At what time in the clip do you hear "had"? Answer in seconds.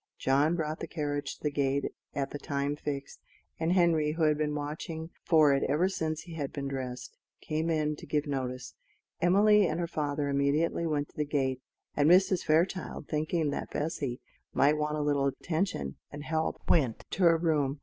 4.23-4.35, 6.33-6.51